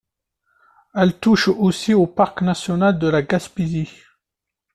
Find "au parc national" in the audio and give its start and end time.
1.93-2.97